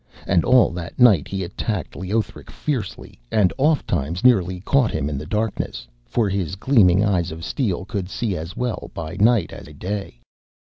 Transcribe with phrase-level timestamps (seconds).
[0.25, 5.17] And all that night he attacked Leothric fiercely, and oft times nearly caught him in
[5.19, 9.67] the darkness; for his gleaming eyes of steel could see as well by night as
[9.67, 10.19] by day.